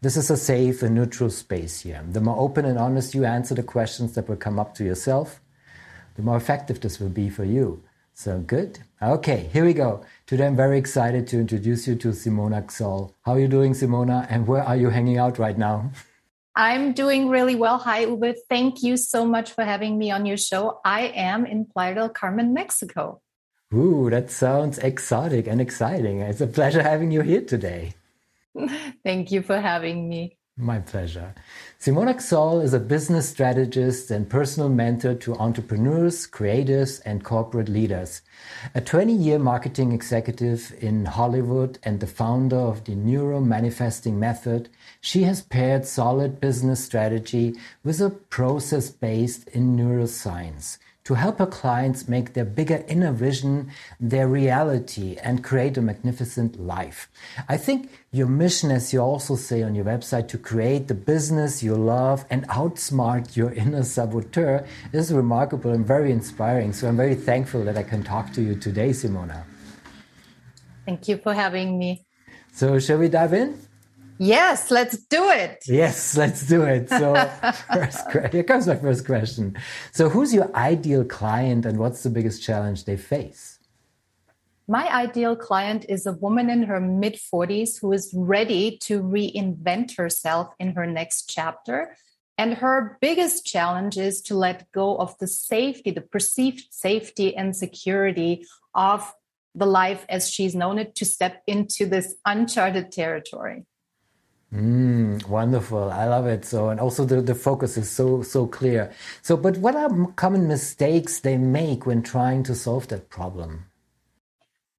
[0.00, 2.00] This is a safe and neutral space here.
[2.08, 5.40] The more open and honest you answer the questions that will come up to yourself,
[6.14, 7.82] the more effective this will be for you.
[8.14, 8.78] So good.
[9.02, 10.04] Okay, here we go.
[10.24, 13.12] Today I'm very excited to introduce you to Simona Xoll.
[13.22, 14.24] How are you doing, Simona?
[14.30, 15.90] And where are you hanging out right now?
[16.54, 17.78] I'm doing really well.
[17.78, 18.36] Hi, Uwe.
[18.48, 20.80] Thank you so much for having me on your show.
[20.84, 23.20] I am in Playa del Carmen, Mexico.
[23.74, 26.20] Ooh, that sounds exotic and exciting.
[26.20, 27.94] It's a pleasure having you here today.
[29.04, 30.38] Thank you for having me.
[30.60, 31.36] My pleasure.
[31.78, 38.22] Simona Xoll is a business strategist and personal mentor to entrepreneurs, creators, and corporate leaders.
[38.74, 44.68] A 20 year marketing executive in Hollywood and the founder of the Neuro Manifesting Method,
[45.00, 50.78] she has paired solid business strategy with a process based in neuroscience
[51.08, 56.60] to help her clients make their bigger inner vision their reality and create a magnificent
[56.60, 57.08] life.
[57.48, 61.62] I think your mission, as you also say on your website, to create the business
[61.62, 66.74] you love and outsmart your inner saboteur is remarkable and very inspiring.
[66.74, 69.44] So I'm very thankful that I can talk to you today, Simona.
[70.84, 72.04] Thank you for having me.
[72.52, 73.67] So, shall we dive in?
[74.18, 75.62] Yes, let's do it.
[75.66, 76.88] Yes, let's do it.
[76.88, 77.14] So,
[77.72, 79.56] first, here comes my first question.
[79.92, 83.58] So, who's your ideal client and what's the biggest challenge they face?
[84.66, 89.96] My ideal client is a woman in her mid 40s who is ready to reinvent
[89.96, 91.96] herself in her next chapter.
[92.36, 97.56] And her biggest challenge is to let go of the safety, the perceived safety and
[97.56, 99.12] security of
[99.54, 103.64] the life as she's known it to step into this uncharted territory.
[104.52, 105.90] Mm, wonderful.
[105.90, 106.44] I love it.
[106.44, 108.92] So, and also the, the focus is so, so clear.
[109.22, 113.66] So, but what are common mistakes they make when trying to solve that problem?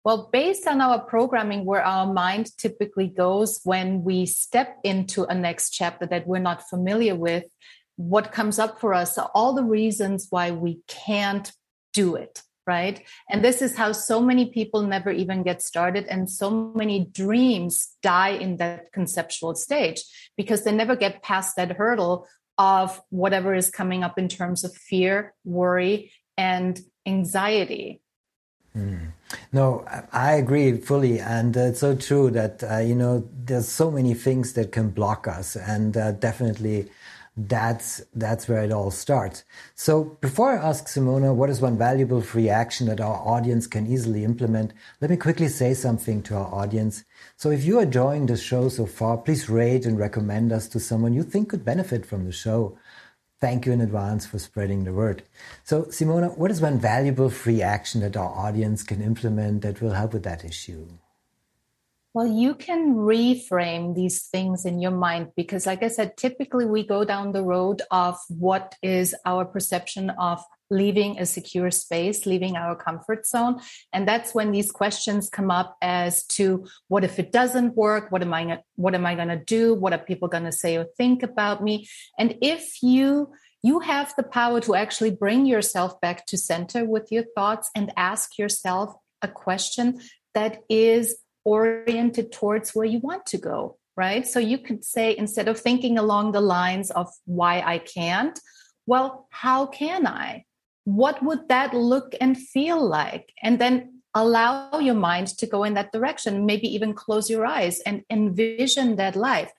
[0.03, 5.35] Well, based on our programming, where our mind typically goes when we step into a
[5.35, 7.43] next chapter that we're not familiar with,
[7.95, 11.51] what comes up for us are all the reasons why we can't
[11.93, 12.97] do it right?
[13.31, 16.47] And this is how so many people never even get started, and so
[16.81, 19.99] many dreams die in that conceptual stage
[20.37, 22.27] because they never get past that hurdle
[22.59, 28.01] of whatever is coming up in terms of fear, worry, and anxiety.
[28.77, 29.13] Mm.
[29.51, 33.89] No, I agree fully, and uh, it's so true that uh, you know there's so
[33.89, 36.89] many things that can block us, and uh, definitely
[37.47, 39.45] that's that's where it all starts.
[39.73, 43.87] So before I ask Simona what is one valuable free action that our audience can
[43.87, 47.05] easily implement, let me quickly say something to our audience.
[47.37, 50.79] So if you are enjoying the show so far, please rate and recommend us to
[50.81, 52.77] someone you think could benefit from the show.
[53.39, 55.23] Thank you in advance for spreading the word.
[55.63, 59.93] So Simona, what is one valuable free action that our audience can implement that will
[59.93, 60.87] help with that issue?
[62.19, 66.85] Well, you can reframe these things in your mind because, like I said, typically we
[66.85, 72.57] go down the road of what is our perception of leaving a secure space, leaving
[72.57, 73.61] our comfort zone.
[73.93, 78.11] And that's when these questions come up as to what if it doesn't work?
[78.11, 79.73] What am I, what am I going to do?
[79.73, 81.87] What are people going to say or think about me?
[82.17, 83.31] And if you,
[83.63, 87.93] you have the power to actually bring yourself back to center with your thoughts and
[87.95, 90.01] ask yourself a question
[90.33, 94.27] that is oriented towards where you want to go, right?
[94.27, 98.39] So you could say, instead of thinking along the lines of why I can't,
[98.85, 100.45] well, how can I?
[100.85, 103.33] What would that look and feel like?
[103.43, 106.45] And then allow your mind to go in that direction.
[106.45, 109.51] Maybe even close your eyes and envision that life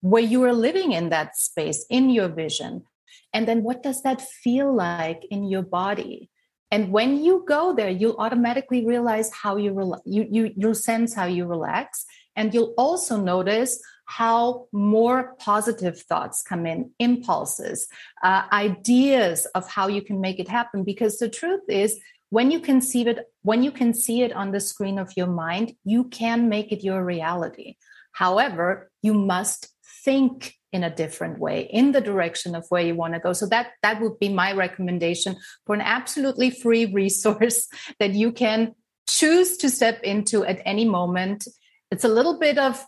[0.00, 2.84] where you are living in that space, in your vision.
[3.32, 6.30] And then what does that feel like in your body?
[6.70, 11.14] And when you go there, you'll automatically realize how you, rela- you, you, you'll sense
[11.14, 12.04] how you relax.
[12.36, 17.86] And you'll also notice how more positive thoughts come in, impulses,
[18.22, 20.84] uh, ideas of how you can make it happen.
[20.84, 21.98] Because the truth is,
[22.30, 25.72] when you conceive it, when you can see it on the screen of your mind,
[25.84, 27.76] you can make it your reality.
[28.12, 29.68] However, you must
[30.04, 33.46] think in a different way in the direction of where you want to go so
[33.46, 37.68] that that would be my recommendation for an absolutely free resource
[37.98, 38.74] that you can
[39.08, 41.48] choose to step into at any moment
[41.90, 42.84] it's a little bit of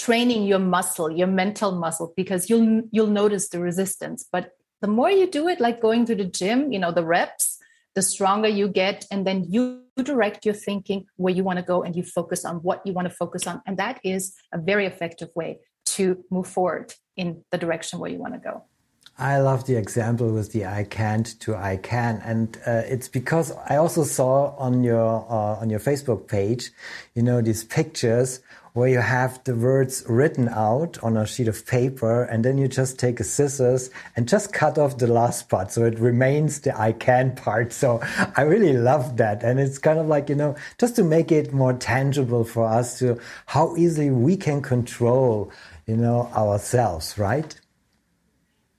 [0.00, 4.26] training your muscle, your mental muscle, because you'll you'll notice the resistance.
[4.32, 7.58] But the more you do it, like going to the gym, you know, the reps,
[7.94, 11.82] the stronger you get, and then you direct your thinking where you want to go
[11.82, 13.60] and you focus on what you want to focus on.
[13.66, 15.58] And that is a very effective way
[16.00, 18.64] to move forward in the direction where you want to go.
[19.18, 23.52] I love the example with the I can't to I can, and uh, it's because
[23.68, 26.70] I also saw on your uh, on your Facebook page,
[27.14, 28.40] you know, these pictures
[28.72, 32.66] where you have the words written out on a sheet of paper, and then you
[32.66, 36.72] just take a scissors and just cut off the last part, so it remains the
[36.80, 37.74] I can part.
[37.74, 38.00] So
[38.36, 41.52] I really love that, and it's kind of like you know, just to make it
[41.52, 45.52] more tangible for us to how easily we can control,
[45.90, 47.52] you know, ourselves, right?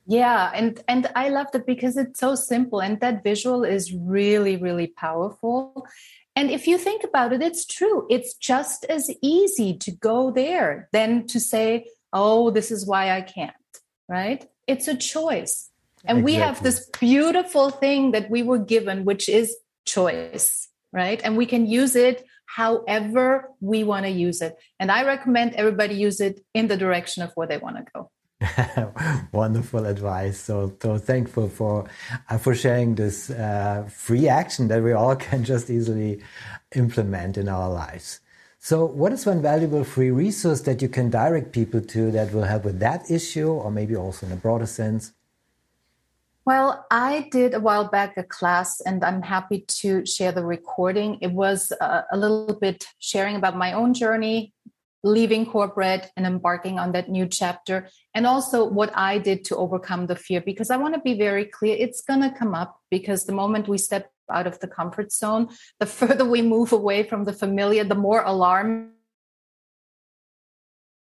[0.07, 4.57] yeah and and i love that because it's so simple and that visual is really
[4.57, 5.85] really powerful.
[6.35, 8.07] And if you think about it it's true.
[8.09, 13.21] It's just as easy to go there than to say oh this is why i
[13.21, 13.53] can't
[14.09, 14.41] right?
[14.67, 15.69] It's a choice.
[16.03, 16.33] And exactly.
[16.33, 19.55] we have this beautiful thing that we were given which is
[19.85, 21.21] choice right?
[21.23, 22.25] And we can use it
[22.55, 27.23] however we want to use it and i recommend everybody use it in the direction
[27.23, 28.09] of where they want to go
[29.31, 30.39] Wonderful advice.
[30.39, 31.87] So, so thankful for
[32.29, 36.21] uh, for sharing this uh, free action that we all can just easily
[36.75, 38.19] implement in our lives.
[38.59, 42.43] So, what is one valuable free resource that you can direct people to that will
[42.43, 45.13] help with that issue, or maybe also in a broader sense?
[46.43, 51.19] Well, I did a while back a class, and I'm happy to share the recording.
[51.21, 54.53] It was uh, a little bit sharing about my own journey,
[55.03, 60.05] leaving corporate and embarking on that new chapter and also what i did to overcome
[60.05, 63.25] the fear because i want to be very clear it's going to come up because
[63.25, 65.49] the moment we step out of the comfort zone
[65.79, 68.91] the further we move away from the familiar the more alarm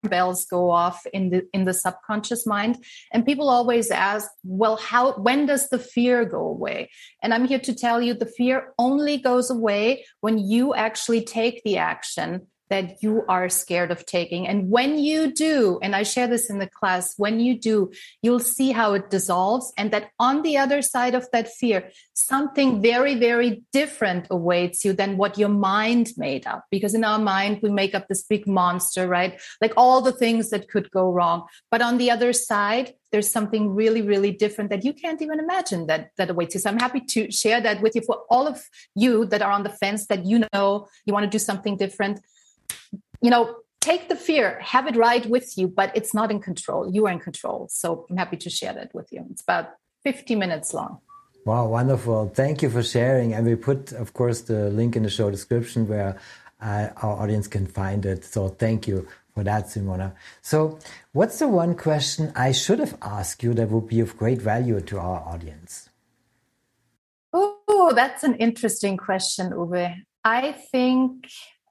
[0.09, 2.79] bells go off in the in the subconscious mind.
[3.13, 6.91] And people always ask well how when does the fear go away?
[7.23, 11.63] And i'm here to tell you the fear only goes away when you actually take
[11.65, 14.49] the action that you are scared of taking.
[14.49, 18.41] And when you do, and I share this in the class, when you do, you'll
[18.41, 19.73] see how it dissolves.
[19.79, 24.93] And that on the other side of that fear, something very, very different awaits you
[24.93, 26.65] than what your mind made up.
[26.69, 29.41] Because in our mind, we make up this big monster, right?
[29.61, 31.47] Like all the things that could go wrong.
[31.71, 35.87] But on the other side, there's something really, really different that you can't even imagine
[35.87, 36.61] that that awaits you.
[36.61, 38.61] So I'm happy to share that with you for all of
[38.97, 42.19] you that are on the fence that you know you want to do something different
[43.25, 46.81] you know, take the fear, have it ride with you, but it's not in control.
[46.95, 47.69] You are in control.
[47.71, 49.25] So I'm happy to share that with you.
[49.31, 49.67] It's about
[50.03, 50.99] 50 minutes long.
[51.47, 52.29] Wow, wonderful.
[52.29, 53.33] Thank you for sharing.
[53.33, 56.21] And we put, of course, the link in the show description where
[56.61, 58.27] uh, our audience can find it.
[58.27, 60.13] So thank you for that, Simona.
[60.43, 60.79] So,
[61.13, 64.81] what's the one question I should have asked you that would be of great value
[64.83, 65.89] to our audience?
[67.33, 69.95] Oh, that's an interesting question, Uwe.
[70.25, 71.27] I think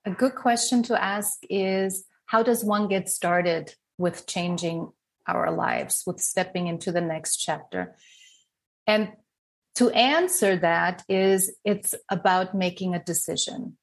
[0.05, 4.91] a good question to ask is how does one get started with changing
[5.27, 7.95] our lives, with stepping into the next chapter?
[8.85, 9.13] And
[9.75, 13.77] to answer that is it's about making a decision.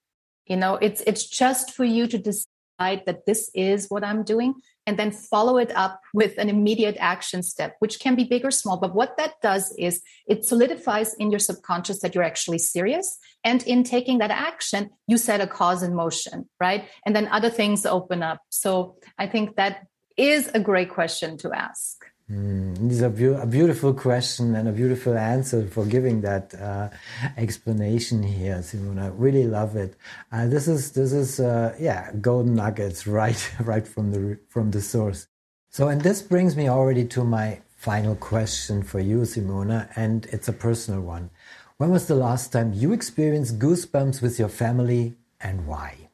[0.46, 4.54] You know, it's it's just for you to decide that this is what I'm doing
[4.90, 8.50] and then follow it up with an immediate action step, which can be big or
[8.50, 8.76] small.
[8.76, 13.16] But what that does is it solidifies in your subconscious that you're actually serious.
[13.44, 16.88] And in taking that action, you set a cause in motion, right?
[17.06, 18.40] And then other things open up.
[18.48, 22.04] So I think that is a great question to ask.
[22.30, 26.54] Mm, this is a, be- a, beautiful question and a beautiful answer for giving that
[26.54, 26.88] uh,
[27.36, 29.04] explanation here, Simona.
[29.04, 29.96] I really love it.
[30.30, 34.80] Uh, this is this is uh, yeah, golden nuggets right right from the from the
[34.80, 35.26] source.
[35.70, 40.48] So, and this brings me already to my final question for you, Simona, and it's
[40.48, 41.30] a personal one.
[41.78, 46.09] When was the last time you experienced goosebumps with your family, and why?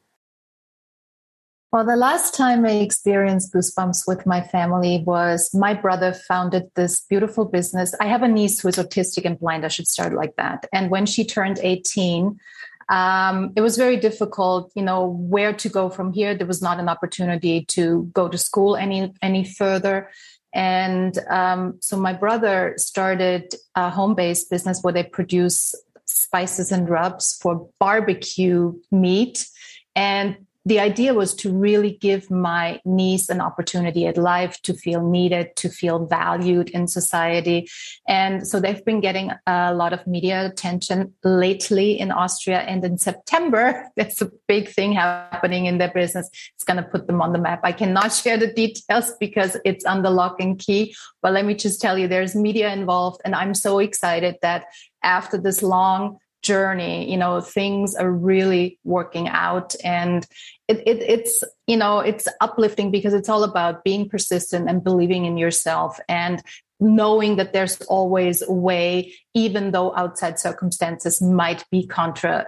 [1.69, 7.01] Well, the last time I experienced goosebumps with my family was my brother founded this
[7.01, 7.93] beautiful business.
[7.99, 9.65] I have a niece who is autistic and blind.
[9.65, 10.65] I should start like that.
[10.71, 12.39] And when she turned 18,
[12.87, 16.33] um, it was very difficult, you know, where to go from here.
[16.33, 20.09] There was not an opportunity to go to school any any further.
[20.53, 27.37] And um, so my brother started a home-based business where they produce spices and rubs
[27.41, 29.45] for barbecue meat.
[29.97, 35.01] And the idea was to really give my niece an opportunity at life to feel
[35.01, 37.69] needed, to feel valued in society.
[38.05, 42.59] And so they've been getting a lot of media attention lately in Austria.
[42.59, 46.29] And in September, there's a big thing happening in their business.
[46.55, 47.61] It's going to put them on the map.
[47.63, 50.93] I cannot share the details because it's under lock and key.
[51.21, 53.21] But let me just tell you, there's media involved.
[53.23, 54.65] And I'm so excited that
[55.01, 59.75] after this long journey you know things are really working out.
[59.83, 60.25] And
[60.67, 65.25] it, it, it's you know it's uplifting because it's all about being persistent and believing
[65.25, 66.41] in yourself and
[66.79, 72.45] knowing that there's always a way even though outside circumstances might be contra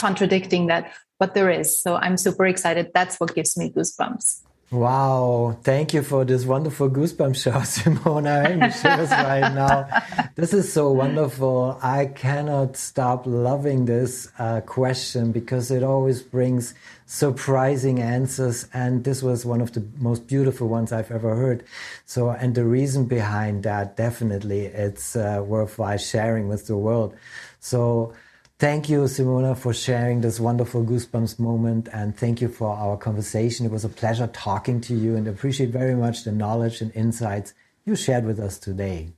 [0.00, 1.78] contradicting that but there is.
[1.78, 2.90] So i'm super excited.
[2.94, 8.50] That's what gives me goosebumps Wow, thank you for this wonderful goosebump show, Simona.
[8.50, 9.86] I'm shivers right now.
[10.34, 11.78] This is so wonderful.
[11.84, 16.74] I cannot stop loving this uh, question because it always brings
[17.06, 18.66] surprising answers.
[18.74, 21.62] And this was one of the most beautiful ones I've ever heard.
[22.04, 27.14] So, and the reason behind that, definitely, it's uh, worthwhile sharing with the world.
[27.60, 28.14] So,
[28.58, 31.88] Thank you, Simona, for sharing this wonderful Goosebumps moment.
[31.92, 33.66] And thank you for our conversation.
[33.66, 37.52] It was a pleasure talking to you and appreciate very much the knowledge and insights
[37.84, 39.12] you shared with us today.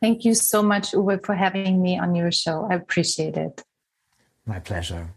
[0.00, 2.68] Thank you so much, Uwe, for having me on your show.
[2.70, 3.64] I appreciate it.
[4.46, 5.10] My pleasure.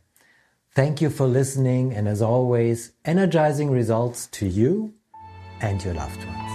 [0.74, 1.93] Thank you for listening.
[1.93, 4.96] And as always, energizing results to you
[5.62, 6.51] and your loved ones.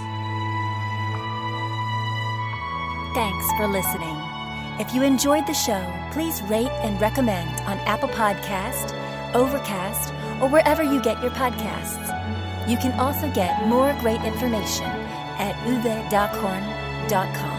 [3.15, 4.38] Thanks for listening.
[4.79, 5.83] If you enjoyed the show,
[6.13, 8.95] please rate and recommend on Apple Podcast,
[9.35, 12.07] Overcast, or wherever you get your podcasts.
[12.65, 14.85] You can also get more great information
[15.37, 17.58] at uwedockhorn.com.